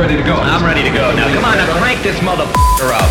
ready 0.00 0.16
to 0.16 0.22
go. 0.22 0.32
I'm 0.34 0.64
ready 0.64 0.82
to 0.82 0.88
go. 0.88 1.14
Now, 1.14 1.26
come 1.34 1.44
on, 1.44 1.58
now 1.58 1.78
crank 1.78 2.02
this 2.02 2.18
motherfucker 2.20 2.90
up. 2.90 3.10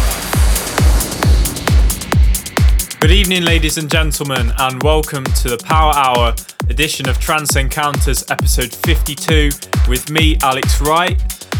Good 3.00 3.12
evening, 3.12 3.44
ladies 3.44 3.78
and 3.78 3.88
gentlemen, 3.92 4.52
and 4.58 4.82
welcome 4.82 5.24
to 5.24 5.50
the 5.50 5.58
Power 5.60 5.94
Hour 5.94 6.34
edition 6.68 7.08
of 7.08 7.20
Trance 7.20 7.56
Encounters, 7.56 8.28
episode 8.32 8.74
52, 8.74 9.52
with 9.88 10.10
me, 10.10 10.40
Alex 10.42 10.82
Wright. 10.82 11.20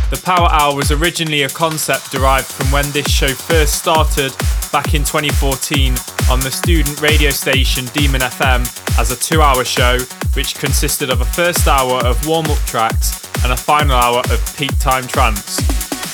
The 0.10 0.20
Power 0.26 0.50
Hour 0.50 0.76
was 0.76 0.92
originally 0.92 1.44
a 1.44 1.50
concept 1.50 2.12
derived 2.12 2.48
from 2.48 2.72
when 2.72 2.90
this 2.90 3.08
show 3.08 3.30
first 3.30 3.76
started 3.76 4.34
back 4.72 4.94
in 4.94 5.04
2014 5.04 5.96
on 6.30 6.40
the 6.42 6.52
student 6.52 7.02
radio 7.02 7.30
station 7.30 7.86
Demon 7.88 8.22
FM 8.22 8.62
as 9.00 9.12
a 9.12 9.16
two 9.16 9.42
hour 9.42 9.64
show, 9.64 9.98
which 10.34 10.56
consisted 10.56 11.10
of 11.10 11.22
a 11.22 11.26
first 11.26 11.68
hour 11.68 12.06
of 12.06 12.28
warm 12.28 12.46
up 12.48 12.58
tracks 12.60 13.26
and 13.44 13.52
a 13.52 13.58
final 13.58 13.94
hour 13.94 14.20
of 14.32 14.56
peak 14.58 14.78
time 14.80 15.08
trance. 15.08 15.60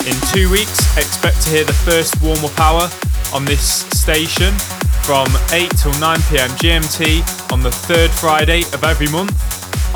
In 0.08 0.16
two 0.32 0.50
weeks, 0.50 0.80
expect 0.98 1.42
to 1.44 1.50
hear 1.50 1.64
the 1.64 1.74
first 1.74 2.22
warm 2.22 2.44
up 2.46 2.60
hour 2.60 2.90
on 3.34 3.46
this 3.46 3.86
station 3.98 4.54
from 5.04 5.28
8 5.52 5.70
till 5.78 5.94
9 6.00 6.20
pm 6.30 6.50
GMT 6.62 7.52
on 7.52 7.62
the 7.62 7.72
third 7.72 8.12
Friday 8.12 8.62
of 8.74 8.84
every 8.84 9.08
month. 9.08 9.36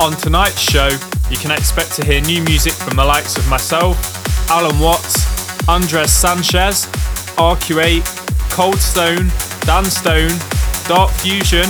On 0.00 0.12
tonight's 0.12 0.60
show, 0.60 0.88
you 1.30 1.36
can 1.36 1.50
expect 1.50 1.92
to 1.96 2.04
hear 2.04 2.20
new 2.20 2.42
music 2.42 2.72
from 2.72 2.96
the 2.96 3.04
likes 3.04 3.36
of 3.36 3.48
myself, 3.48 3.96
Allen 4.50 4.78
Watts, 4.78 5.68
Andres 5.68 6.12
Sanchez, 6.12 6.86
RQ8, 7.36 8.29
Cold 8.50 8.78
Stone, 8.78 9.30
Dan 9.62 9.84
Stone, 9.84 10.32
Dark 10.86 11.10
Fusion, 11.12 11.66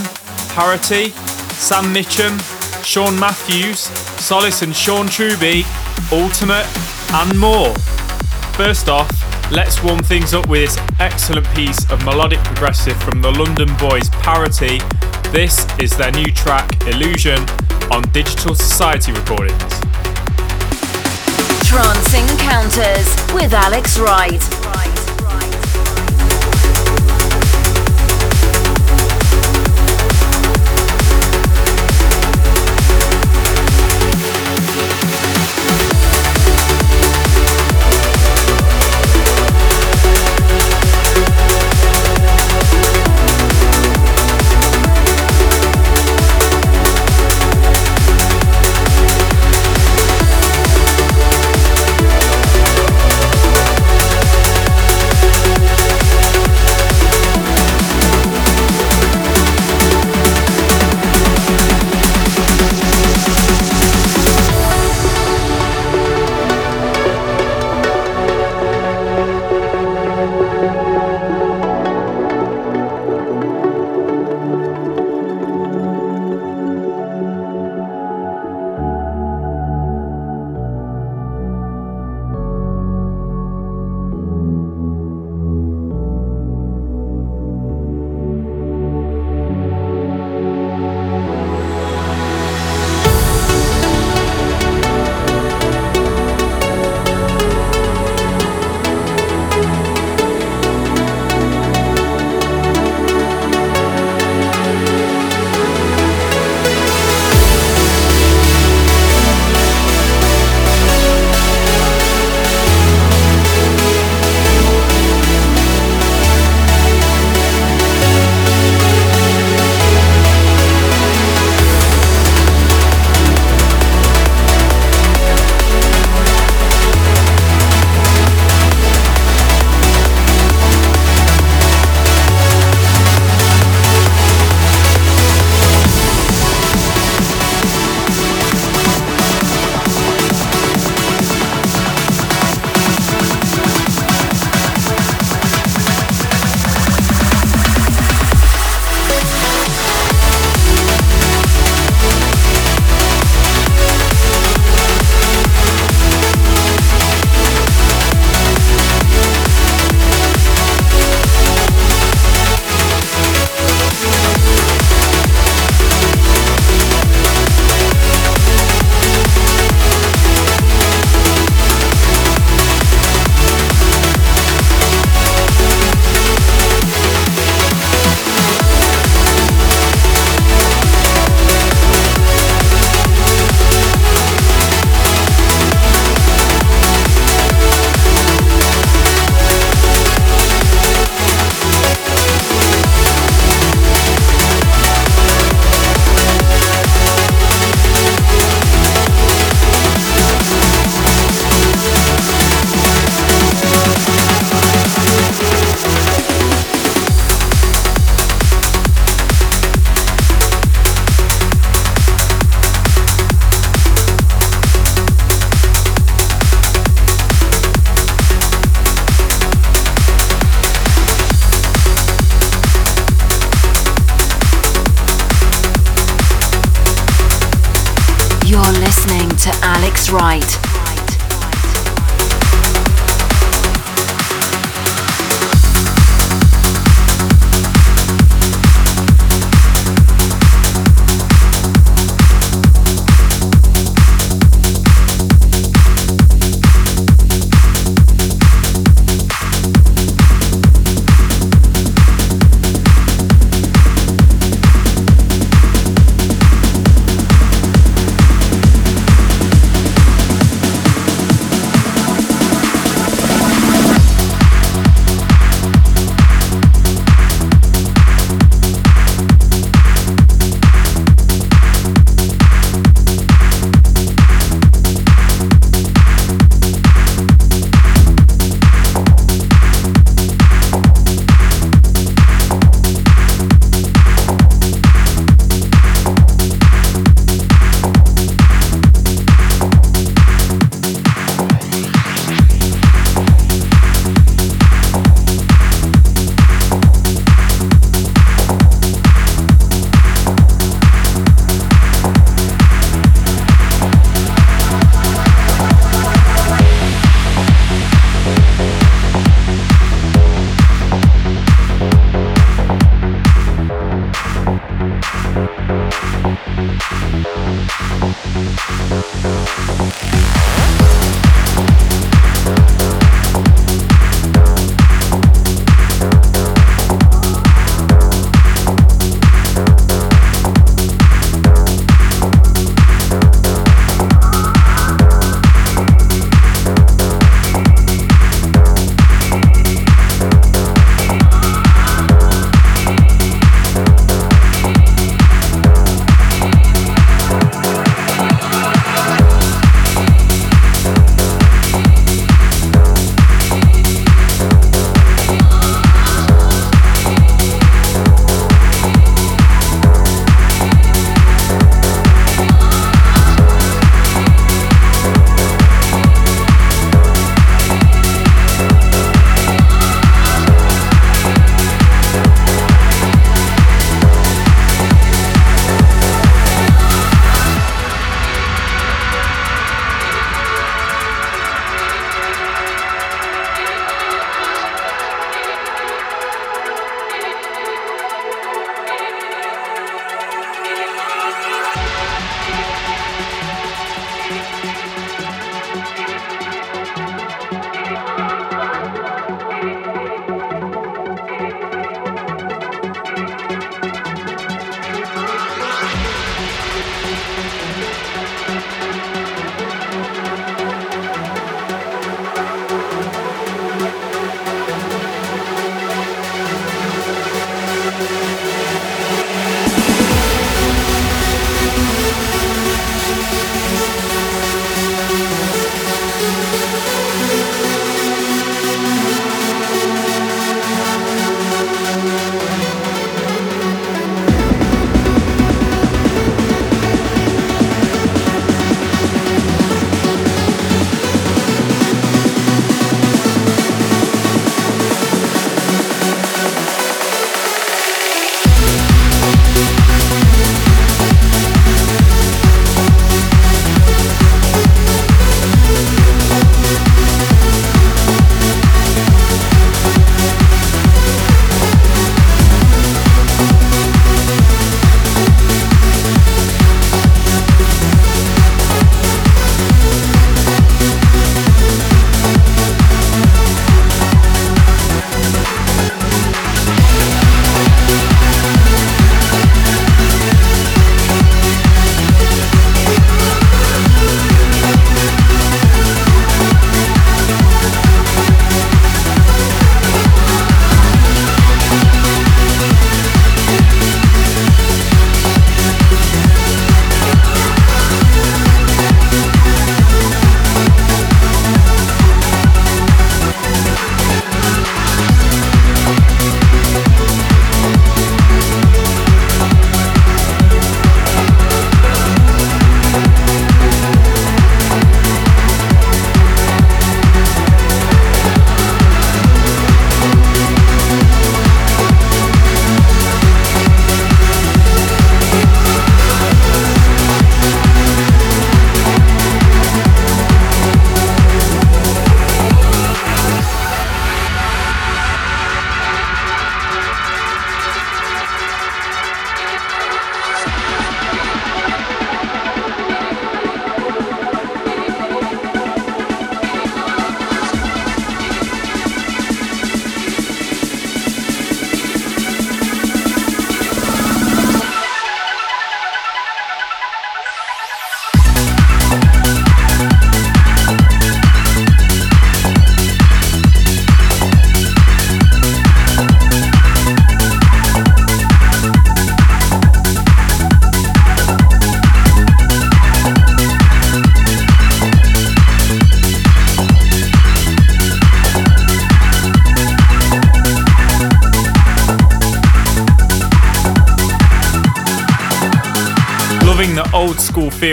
Parity, 0.54 1.10
Sam 1.54 1.84
Mitchum, 1.94 2.38
Sean 2.84 3.18
Matthews, 3.18 3.78
Solace 4.20 4.62
and 4.62 4.74
Sean 4.74 5.06
Truby, 5.06 5.64
Ultimate, 6.10 6.66
and 7.12 7.38
more. 7.38 7.74
First 8.54 8.88
off, 8.88 9.10
let's 9.52 9.82
warm 9.82 10.00
things 10.00 10.34
up 10.34 10.48
with 10.48 10.74
this 10.74 10.78
excellent 10.98 11.46
piece 11.54 11.90
of 11.90 12.04
melodic 12.04 12.38
progressive 12.40 13.00
from 13.02 13.20
the 13.20 13.30
London 13.30 13.68
boys 13.76 14.08
Parity. 14.10 14.80
This 15.30 15.66
is 15.78 15.96
their 15.96 16.12
new 16.12 16.32
track, 16.32 16.68
Illusion, 16.86 17.38
on 17.92 18.02
Digital 18.12 18.54
Society 18.54 19.12
Recordings. 19.12 19.80
Trance 21.66 22.14
Encounters 22.14 23.32
with 23.32 23.52
Alex 23.52 23.98
Wright. 23.98 25.09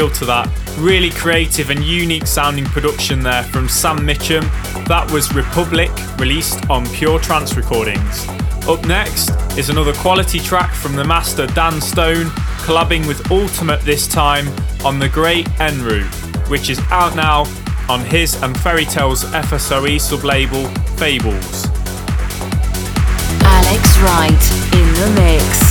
Feel 0.08 0.16
to 0.20 0.26
that. 0.26 0.78
Really 0.78 1.10
creative 1.10 1.70
and 1.70 1.84
unique 1.84 2.28
sounding 2.28 2.64
production 2.66 3.22
there 3.22 3.44
from 3.44 3.68
Sam 3.68 4.06
Mitcham. 4.06 4.44
That 4.86 5.10
was 5.12 5.34
Republic, 5.34 5.90
released 6.18 6.70
on 6.70 6.86
Pure 6.88 7.20
Trance 7.20 7.58
Recordings. 7.58 8.28
Up 8.70 8.86
next 8.86 9.32
is 9.58 9.70
another 9.70 9.94
quality 9.96 10.40
track 10.40 10.74
from 10.74 10.96
the 10.96 11.04
master 11.04 11.46
Dan 11.48 11.82
Stone, 11.82 12.28
collabing 12.64 13.06
with 13.06 13.32
Ultimate 13.32 13.82
this 13.82 14.08
time 14.08 14.48
on 14.86 14.98
the 14.98 15.10
great 15.10 15.48
En 15.60 15.82
route, 15.82 16.14
which 16.48 16.70
is 16.70 16.80
out 16.90 17.16
now 17.16 17.42
on 17.90 18.00
his 18.06 18.42
and 18.44 18.58
Ferry 18.60 18.86
Tayle's 18.86 19.26
FSOE 19.26 19.98
sublabel 20.00 20.68
Fables. 20.98 21.68
Alex 23.44 23.98
Wright 24.00 24.74
in 24.74 24.94
the 24.94 25.22
mix. 25.22 25.67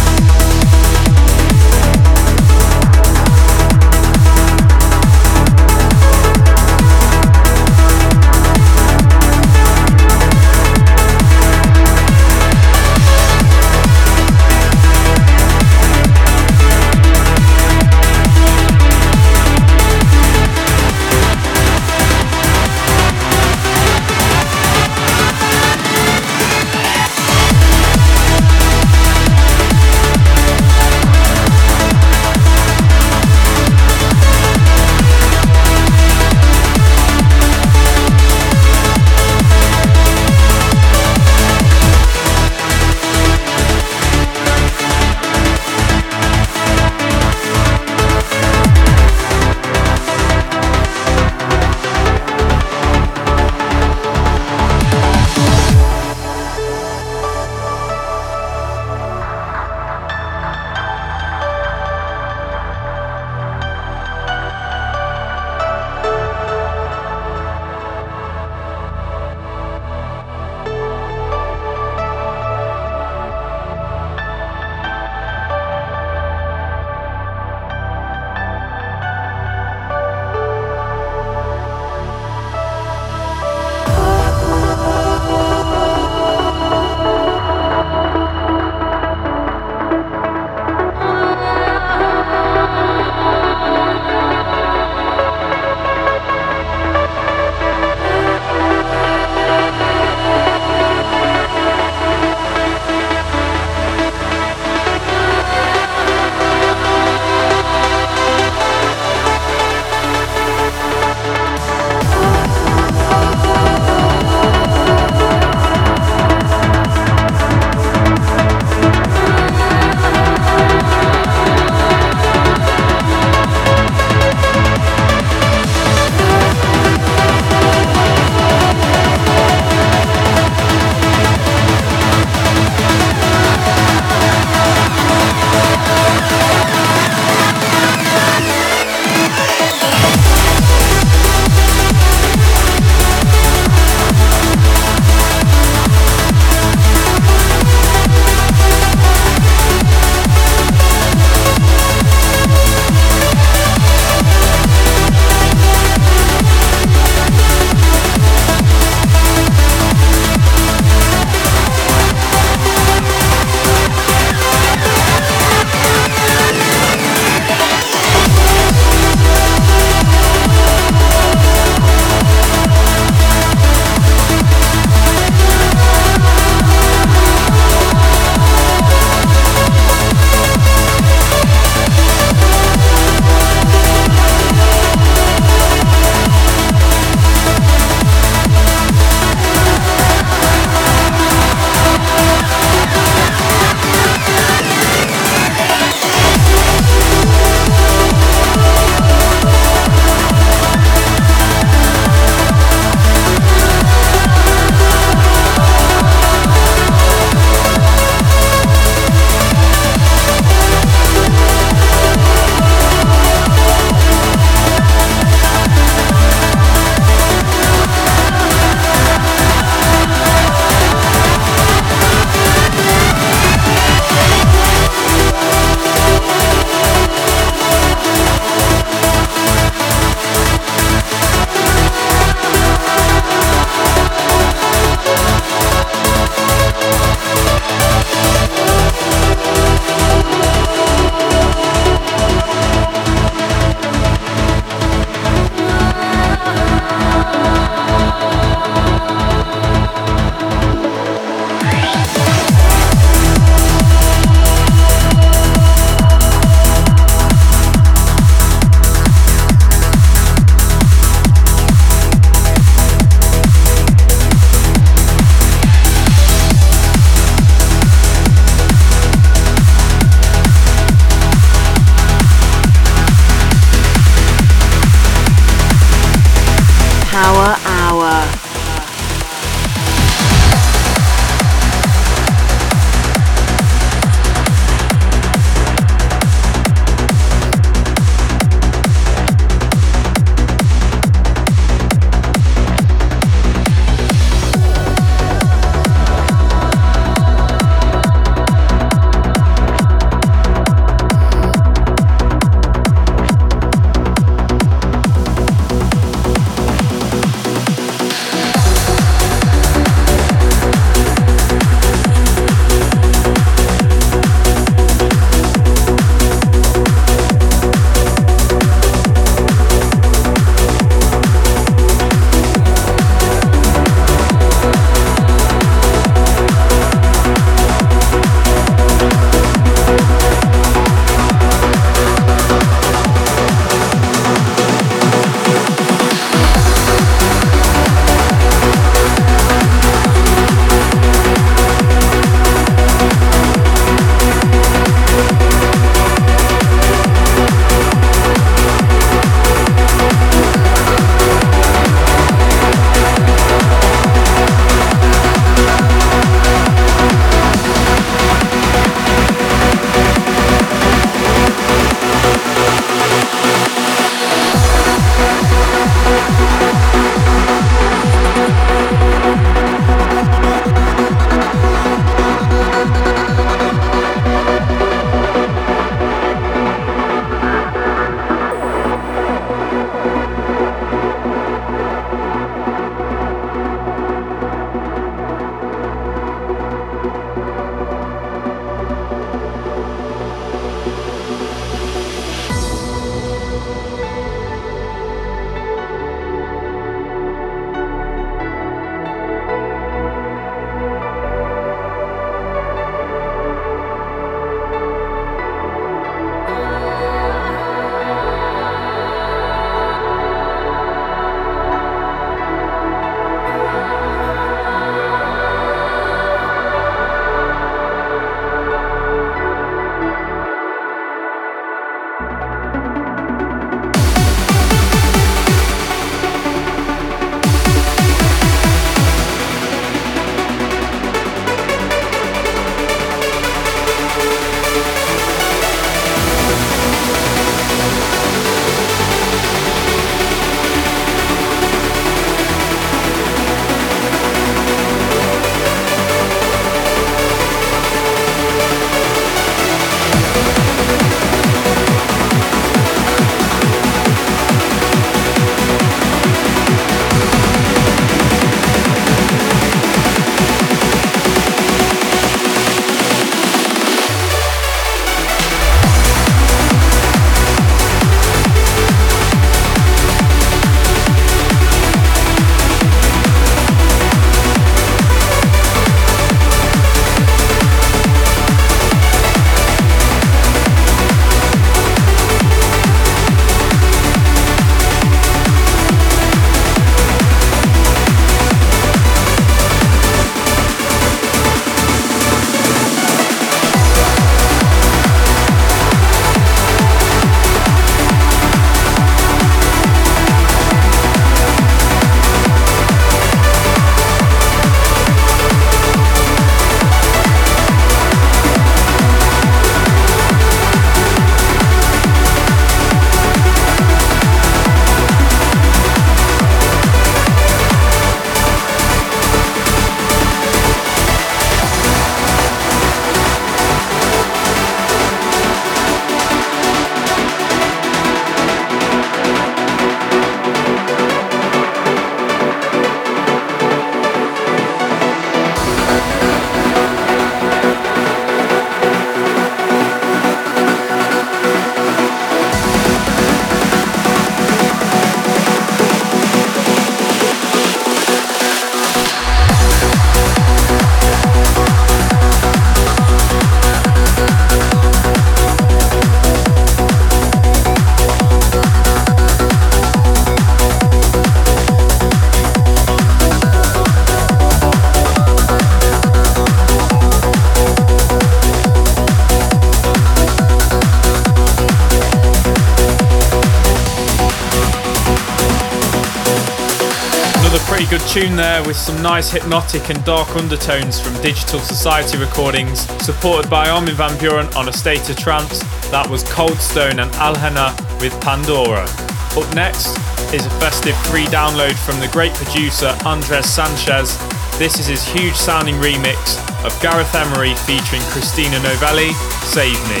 Tune 578.22 578.34
there 578.34 578.66
with 578.66 578.78
some 578.78 578.96
nice 579.02 579.30
hypnotic 579.30 579.90
and 579.90 580.02
dark 580.06 580.26
undertones 580.36 580.98
from 580.98 581.12
Digital 581.20 581.60
Society 581.60 582.16
recordings, 582.16 582.88
supported 583.04 583.50
by 583.50 583.68
Armin 583.68 583.94
van 583.94 584.16
Buuren 584.16 584.48
on 584.56 584.70
A 584.70 584.72
State 584.72 585.10
of 585.10 585.18
Trance. 585.18 585.60
That 585.92 586.08
was 586.08 586.24
Coldstone 586.24 586.96
and 586.96 587.12
Alhena 587.20 587.76
with 588.00 588.16
Pandora. 588.24 588.88
Up 589.36 589.48
next 589.54 590.00
is 590.32 590.46
a 590.46 590.54
festive 590.56 590.96
free 591.12 591.28
download 591.28 591.76
from 591.84 592.00
the 592.00 592.08
great 592.08 592.32
producer 592.32 592.96
Andres 593.04 593.44
Sanchez. 593.44 594.16
This 594.56 594.80
is 594.80 594.86
his 594.86 595.04
huge 595.04 595.36
sounding 595.36 595.76
remix 595.76 596.40
of 596.64 596.72
Gareth 596.80 597.12
Emery 597.12 597.52
featuring 597.68 598.00
Christina 598.16 598.56
Novelli, 598.64 599.12
Save 599.44 599.76
Me. 599.92 600.00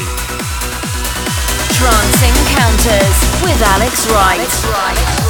Trance 1.76 2.20
Encounters 2.24 3.16
with 3.44 3.60
Alex 3.76 4.08
Wright. 4.08 4.40
Alex 4.40 4.64
Wright. 4.72 5.25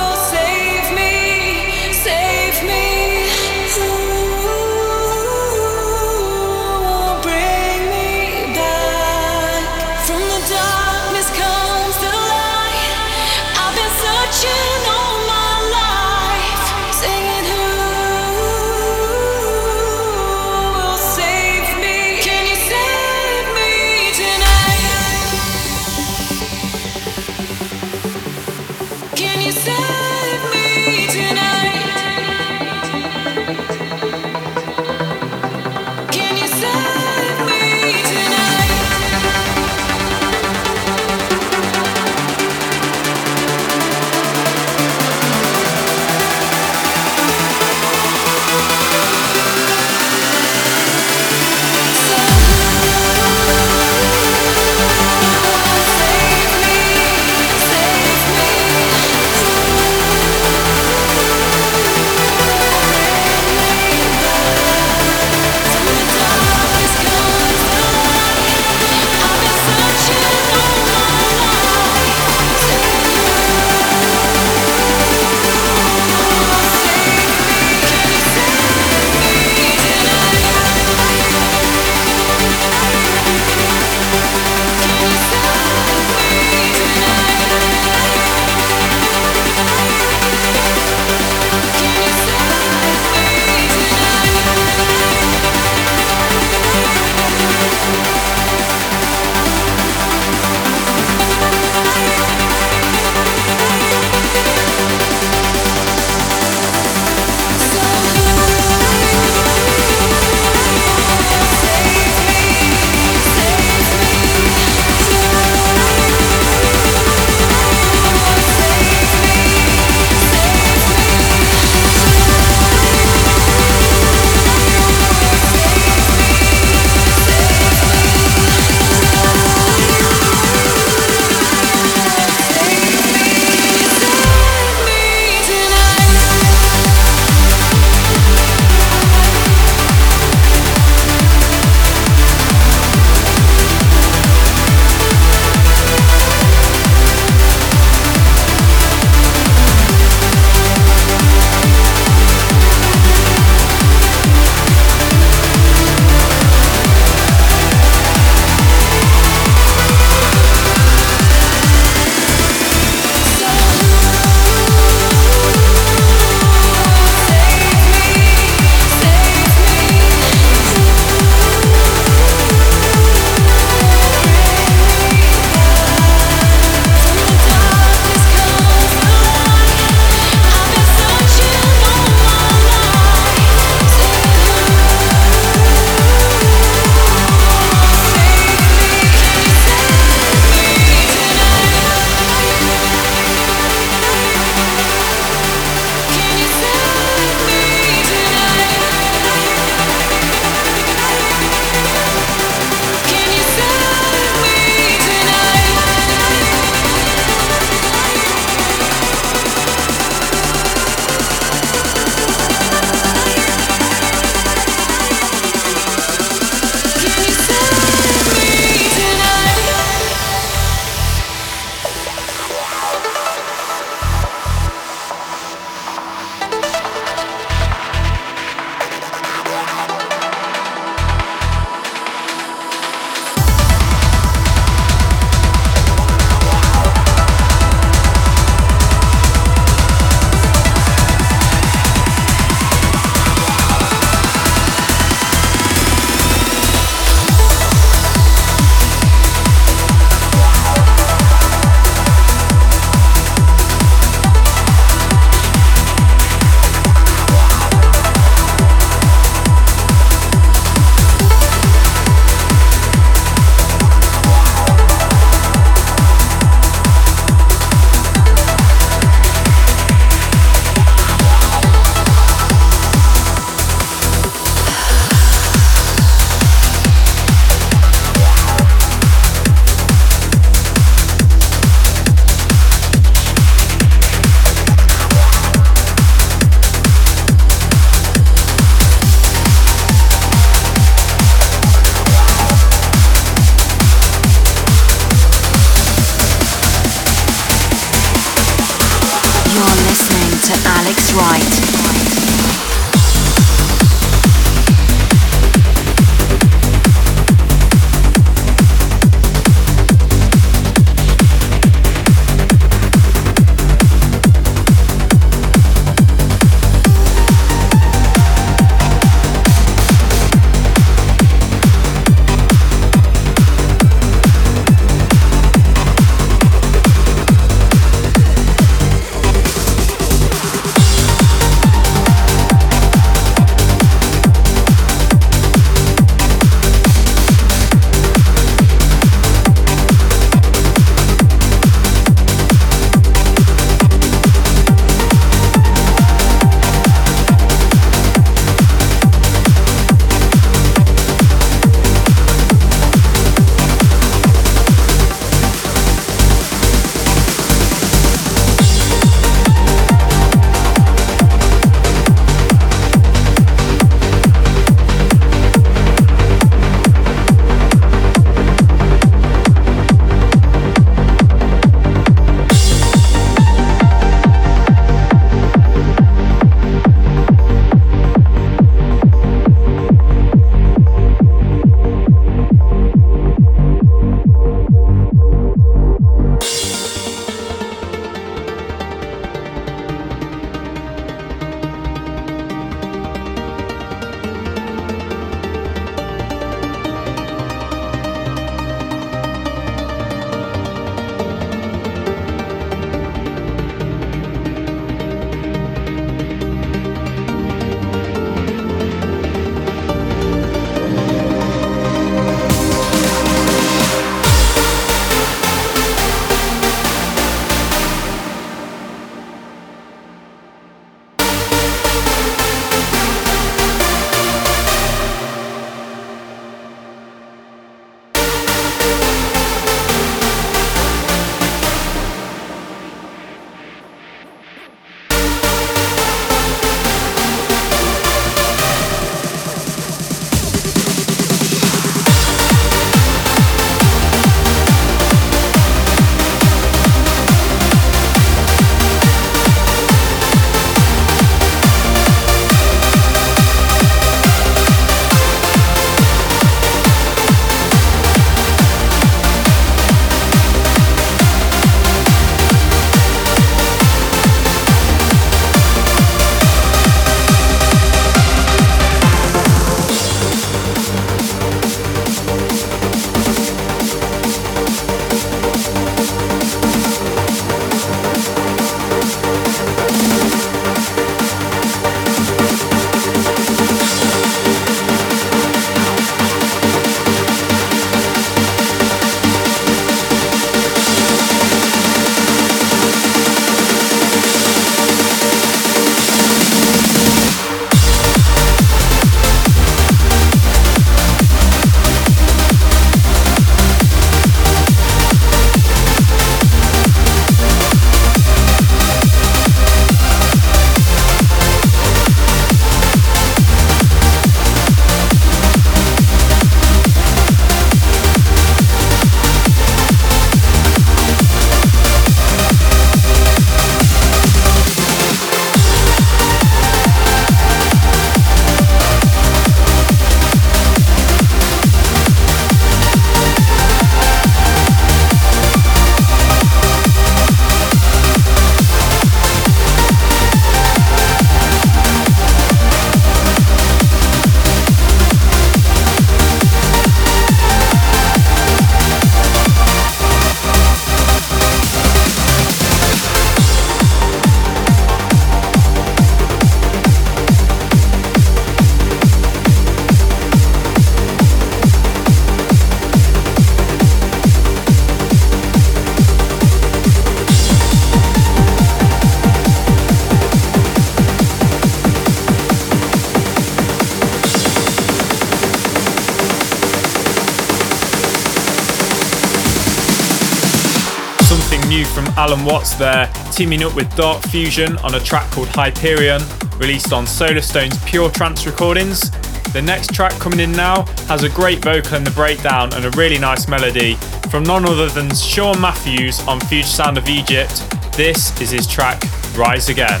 Allen 582.30 582.44
Watts 582.44 582.74
there, 582.74 583.10
teaming 583.32 583.64
up 583.64 583.74
with 583.74 583.92
Dark 583.96 584.22
Fusion 584.28 584.78
on 584.78 584.94
a 584.94 585.00
track 585.00 585.28
called 585.32 585.48
Hyperion, 585.48 586.22
released 586.58 586.92
on 586.92 587.04
Solarstone's 587.04 587.76
Pure 587.82 588.10
Trance 588.10 588.46
recordings. 588.46 589.10
The 589.52 589.60
next 589.60 589.92
track 589.92 590.12
coming 590.20 590.38
in 590.38 590.52
now 590.52 590.82
has 591.08 591.24
a 591.24 591.28
great 591.28 591.58
vocal 591.58 591.96
in 591.96 592.04
the 592.04 592.12
breakdown 592.12 592.72
and 592.74 592.84
a 592.84 592.90
really 592.90 593.18
nice 593.18 593.48
melody 593.48 593.94
from 594.30 594.44
none 594.44 594.64
other 594.64 594.88
than 594.88 595.12
Sean 595.12 595.60
Matthews 595.60 596.20
on 596.28 596.38
Future 596.42 596.68
Sound 596.68 596.98
of 596.98 597.08
Egypt. 597.08 597.64
This 597.96 598.40
is 598.40 598.50
his 598.50 598.64
track 598.64 599.02
Rise 599.36 599.68
Again. 599.68 600.00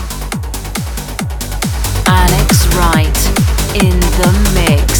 Alex 2.06 2.64
Wright 2.76 3.74
in 3.74 3.98
the 3.98 4.52
mix. 4.54 4.99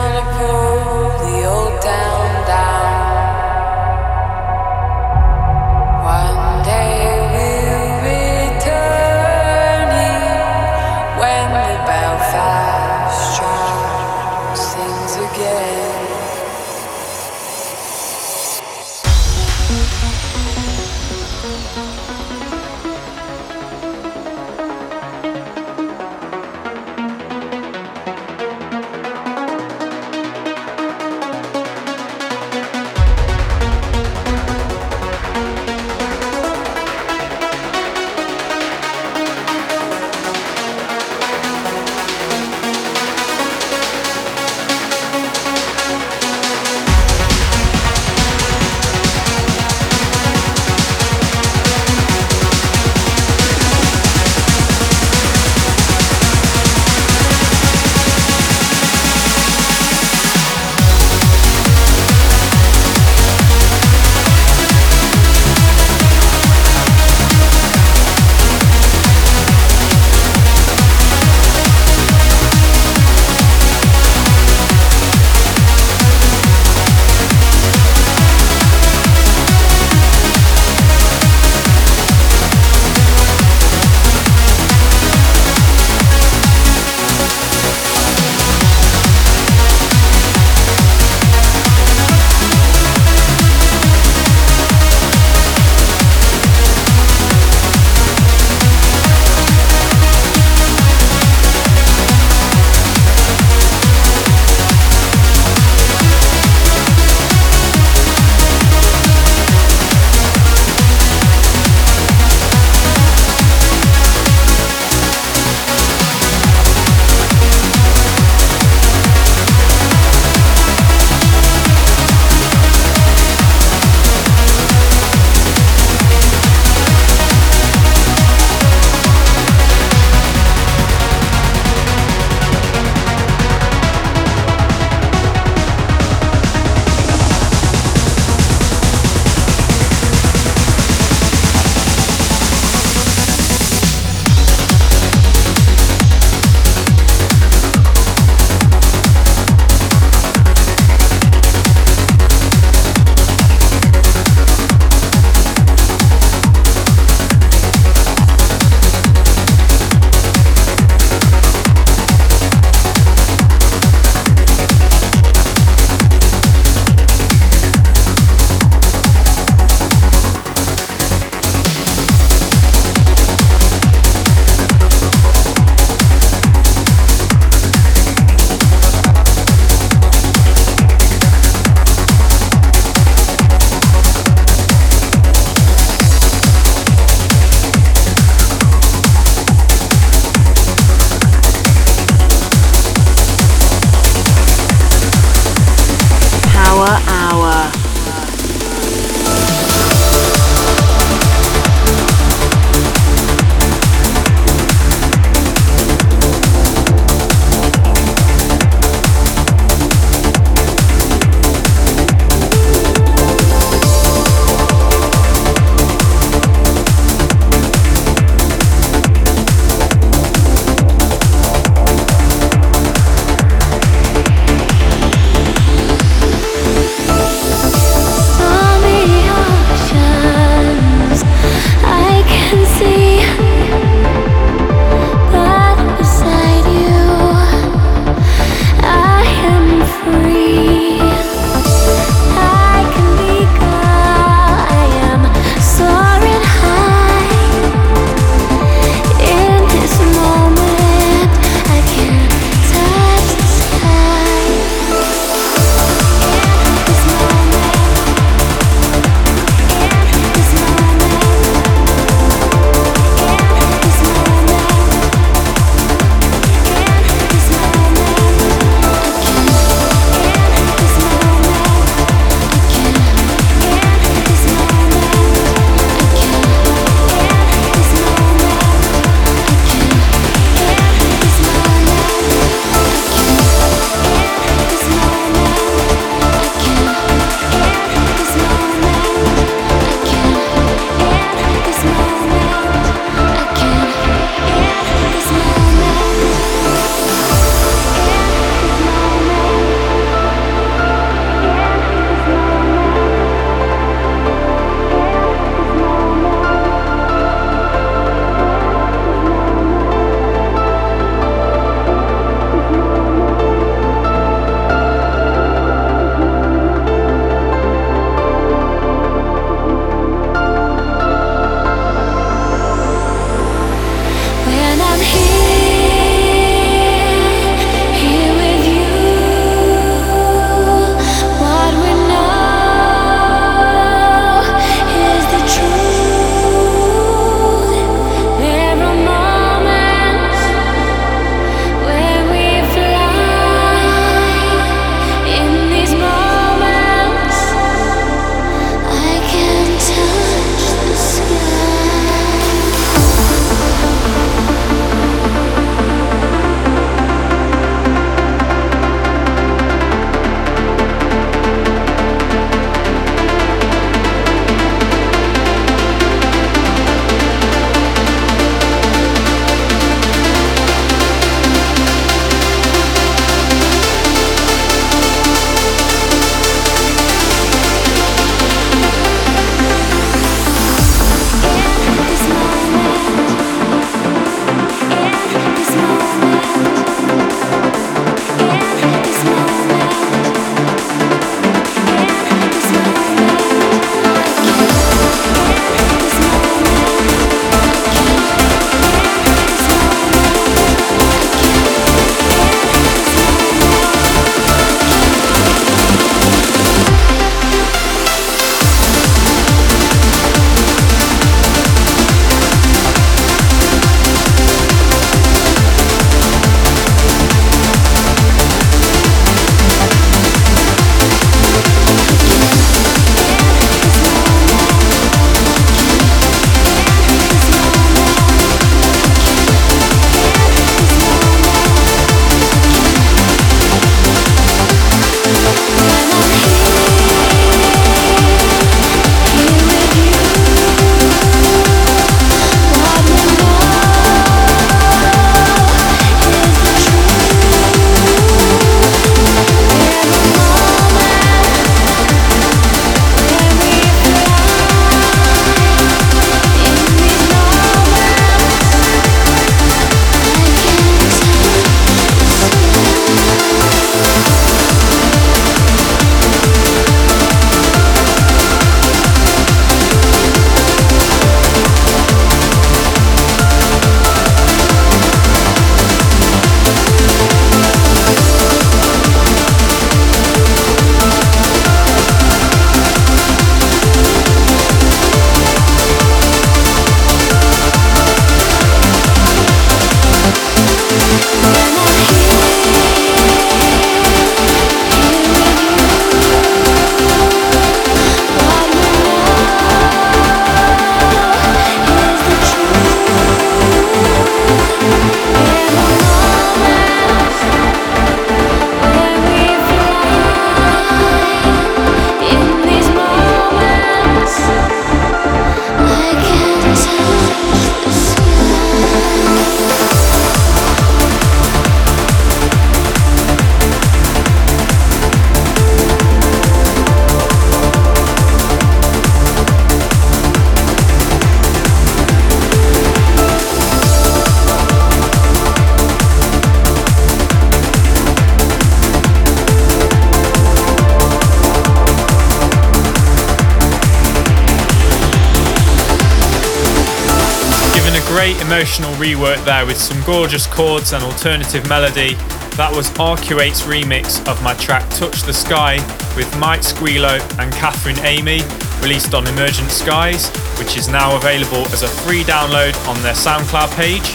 emotional 549.41 549.45
there 549.45 549.65
with 549.65 549.77
some 549.77 550.01
gorgeous 550.03 550.47
chords 550.47 550.93
and 550.93 551.03
alternative 551.03 551.67
melody. 551.67 552.15
That 552.57 552.71
was 552.75 552.89
Arcuate's 552.99 553.63
remix 553.63 554.19
of 554.27 554.41
my 554.43 554.53
track 554.55 554.87
Touch 554.91 555.23
the 555.23 555.33
Sky 555.33 555.77
with 556.15 556.29
Mike 556.37 556.61
Squilo 556.61 557.19
and 557.39 557.51
Catherine 557.53 557.99
Amy, 558.05 558.41
released 558.81 559.13
on 559.13 559.27
Emergent 559.27 559.71
Skies, 559.71 560.29
which 560.59 560.77
is 560.77 560.87
now 560.87 561.15
available 561.15 561.65
as 561.71 561.83
a 561.83 561.87
free 561.87 562.23
download 562.23 562.75
on 562.87 563.01
their 563.01 563.15
SoundCloud 563.15 563.71
page. 563.75 564.05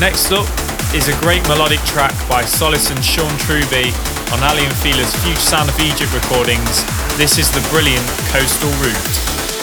Next 0.00 0.32
up 0.32 0.46
is 0.94 1.08
a 1.08 1.16
great 1.20 1.42
melodic 1.48 1.80
track 1.84 2.14
by 2.28 2.44
Solis 2.44 2.90
and 2.90 3.02
Sean 3.04 3.32
Truby 3.38 3.92
on 4.32 4.40
Aly 4.42 4.64
and 4.64 4.76
Future 4.76 5.40
Sound 5.40 5.68
of 5.68 5.78
Egypt 5.80 6.12
recordings. 6.14 6.84
This 7.16 7.38
is 7.38 7.50
the 7.50 7.62
brilliant 7.70 8.06
Coastal 8.30 8.70
Route. 8.80 9.53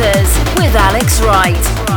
Encounters 0.00 0.38
with 0.56 0.74
Alex 0.76 1.20
Wright. 1.20 1.89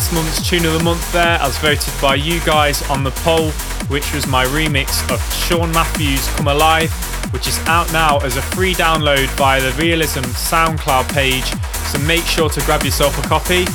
Last 0.00 0.14
month's 0.14 0.48
Tune 0.48 0.64
of 0.64 0.72
the 0.72 0.82
Month 0.82 1.12
there, 1.12 1.38
as 1.42 1.58
voted 1.58 1.92
by 2.00 2.14
you 2.14 2.40
guys 2.46 2.80
on 2.88 3.04
the 3.04 3.10
poll, 3.20 3.50
which 3.92 4.14
was 4.14 4.26
my 4.26 4.46
remix 4.46 5.04
of 5.12 5.20
Sean 5.44 5.70
Matthews' 5.72 6.26
Come 6.36 6.48
Alive, 6.48 6.90
which 7.34 7.46
is 7.46 7.58
out 7.66 7.92
now 7.92 8.16
as 8.20 8.38
a 8.38 8.42
free 8.56 8.72
download 8.72 9.26
via 9.36 9.60
the 9.60 9.72
Realism 9.72 10.20
SoundCloud 10.20 11.12
page, 11.12 11.44
so 11.92 11.98
make 12.06 12.24
sure 12.24 12.48
to 12.48 12.60
grab 12.62 12.82
yourself 12.82 13.18
a 13.18 13.28
copy. 13.28 13.66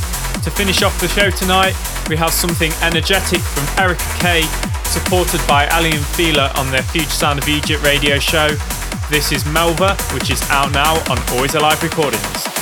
To 0.41 0.49
finish 0.49 0.81
off 0.81 0.99
the 0.99 1.07
show 1.09 1.29
tonight, 1.29 1.75
we 2.09 2.15
have 2.15 2.33
something 2.33 2.71
energetic 2.81 3.41
from 3.41 3.67
Erica 3.77 4.09
Kay, 4.17 4.41
supported 4.85 5.47
by 5.47 5.67
Aly 5.77 5.91
and 5.91 6.05
Fila 6.17 6.51
on 6.55 6.71
their 6.71 6.81
Future 6.81 7.07
Sound 7.07 7.37
of 7.37 7.47
Egypt 7.47 7.83
radio 7.83 8.17
show. 8.17 8.47
This 9.11 9.31
is 9.31 9.43
Melva, 9.43 9.93
which 10.11 10.31
is 10.31 10.41
out 10.49 10.71
now 10.71 10.95
on 11.07 11.19
Always 11.33 11.53
Alive 11.53 11.83
Recordings. 11.83 12.54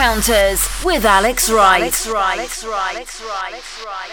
Encounters 0.00 0.66
with 0.82 1.04
Alex 1.04 1.50
Wright. 1.50 1.82
Alex 1.82 2.08
Wright. 2.08 2.38
Alex 2.38 2.64
Wright. 2.64 2.94
Alex 2.96 3.84
Wright. 3.84 4.09